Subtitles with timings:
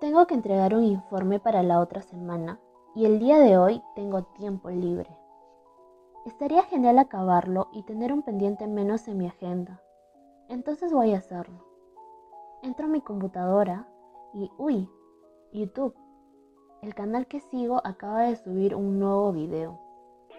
[0.00, 2.60] Tengo que entregar un informe para la otra semana
[2.94, 5.10] y el día de hoy tengo tiempo libre.
[6.24, 9.82] Estaría genial acabarlo y tener un pendiente menos en mi agenda.
[10.48, 11.64] Entonces voy a hacerlo.
[12.62, 13.88] Entro a mi computadora
[14.34, 14.88] y, uy,
[15.52, 15.96] YouTube.
[16.80, 19.80] El canal que sigo acaba de subir un nuevo video.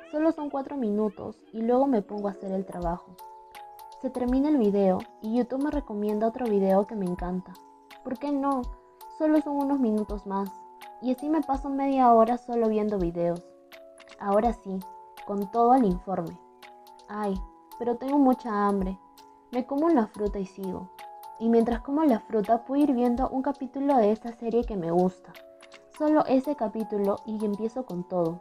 [0.09, 3.17] Solo son cuatro minutos y luego me pongo a hacer el trabajo.
[4.01, 7.51] Se termina el video y YouTube me recomienda otro video que me encanta.
[8.05, 8.61] ¿Por qué no?
[9.19, 10.49] Solo son unos minutos más.
[11.01, 13.45] Y así me paso media hora solo viendo videos.
[14.17, 14.79] Ahora sí,
[15.27, 16.39] con todo el informe.
[17.09, 17.37] Ay,
[17.77, 18.97] pero tengo mucha hambre.
[19.51, 20.89] Me como una fruta y sigo.
[21.37, 24.89] Y mientras como la fruta puedo ir viendo un capítulo de esa serie que me
[24.89, 25.33] gusta.
[25.97, 28.39] Solo ese capítulo y empiezo con todo.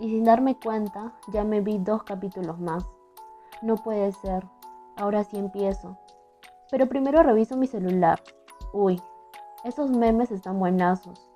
[0.00, 2.84] Y sin darme cuenta, ya me vi dos capítulos más.
[3.62, 4.44] No puede ser.
[4.96, 5.98] Ahora sí empiezo.
[6.68, 8.20] Pero primero reviso mi celular.
[8.72, 9.00] Uy,
[9.64, 11.30] esos memes están buenazos.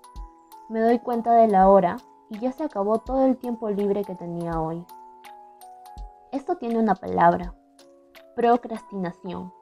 [0.68, 1.98] Me doy cuenta de la hora
[2.30, 4.84] y ya se acabó todo el tiempo libre que tenía hoy.
[6.32, 7.54] Esto tiene una palabra,
[8.34, 9.52] procrastinación.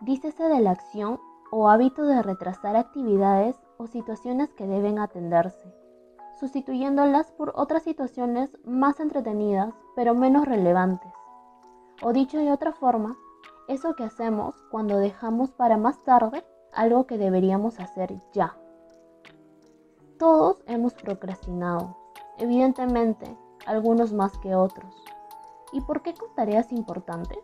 [0.00, 5.72] Dícese de la acción o hábito de retrasar actividades o situaciones que deben atenderse,
[6.40, 11.12] sustituyéndolas por otras situaciones más entretenidas pero menos relevantes.
[12.02, 13.16] O dicho de otra forma,
[13.68, 16.44] eso que hacemos cuando dejamos para más tarde
[16.74, 18.56] algo que deberíamos hacer ya.
[20.18, 21.96] Todos hemos procrastinado,
[22.38, 23.36] evidentemente,
[23.66, 24.94] algunos más que otros.
[25.72, 27.38] ¿Y por qué con tareas importantes?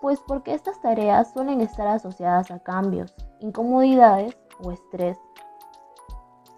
[0.00, 5.18] Pues porque estas tareas suelen estar asociadas a cambios, incomodidades o estrés.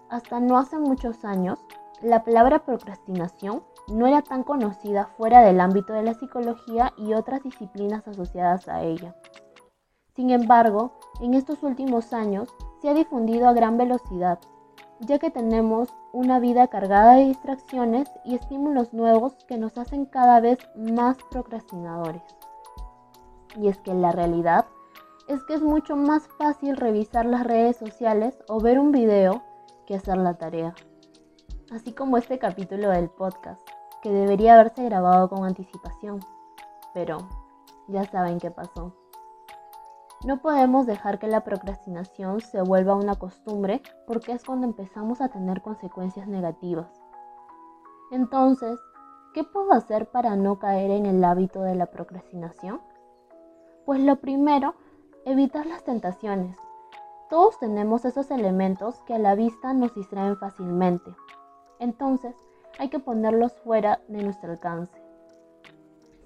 [0.09, 1.59] Hasta no hace muchos años,
[2.01, 7.43] la palabra procrastinación no era tan conocida fuera del ámbito de la psicología y otras
[7.43, 9.15] disciplinas asociadas a ella.
[10.15, 12.49] Sin embargo, en estos últimos años
[12.81, 14.39] se ha difundido a gran velocidad
[14.99, 20.39] ya que tenemos una vida cargada de distracciones y estímulos nuevos que nos hacen cada
[20.39, 22.23] vez más procrastinadores.
[23.57, 24.65] Y es que la realidad
[25.27, 29.41] es que es mucho más fácil revisar las redes sociales o ver un video
[29.85, 30.73] que hacer la tarea.
[31.71, 33.61] Así como este capítulo del podcast,
[34.01, 36.19] que debería haberse grabado con anticipación.
[36.93, 37.17] Pero
[37.87, 39.04] ya saben qué pasó.
[40.25, 45.29] No podemos dejar que la procrastinación se vuelva una costumbre porque es cuando empezamos a
[45.29, 46.87] tener consecuencias negativas.
[48.09, 48.79] Entonces,
[49.35, 52.81] ¿qué puedo hacer para no caer en el hábito de la procrastinación?
[53.85, 54.73] Pues lo primero,
[55.25, 56.57] evitar las tentaciones.
[57.29, 61.15] Todos tenemos esos elementos que a la vista nos distraen fácilmente.
[61.77, 62.35] Entonces,
[62.79, 64.99] hay que ponerlos fuera de nuestro alcance.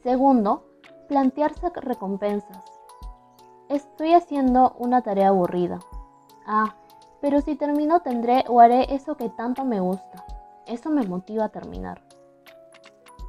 [0.03, 0.63] Segundo,
[1.09, 2.68] plantearse recompensas.
[3.69, 5.77] Estoy haciendo una tarea aburrida.
[6.47, 6.73] Ah,
[7.21, 10.25] pero si termino tendré o haré eso que tanto me gusta.
[10.65, 12.01] Eso me motiva a terminar.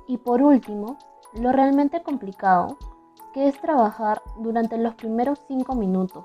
[0.08, 0.96] Y por último,
[1.34, 2.78] lo realmente complicado,
[3.34, 6.24] que es trabajar durante los primeros 5 minutos.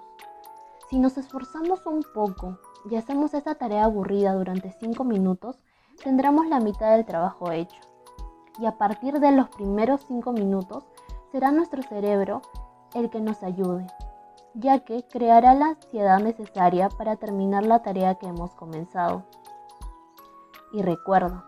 [0.90, 2.58] Si nos esforzamos un poco
[2.90, 5.60] y hacemos esa tarea aburrida durante 5 minutos,
[6.02, 7.82] tendremos la mitad del trabajo hecho.
[8.60, 10.86] Y a partir de los primeros 5 minutos,
[11.34, 12.42] será nuestro cerebro
[12.94, 13.86] el que nos ayude,
[14.56, 19.26] ya que creará la ansiedad necesaria para terminar la tarea que hemos comenzado.
[20.72, 21.46] Y recuerda,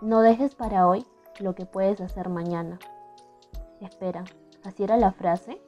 [0.00, 1.06] no dejes para hoy
[1.40, 2.78] lo que puedes hacer mañana.
[3.80, 4.24] Espera,
[4.64, 5.60] ¿así era la frase?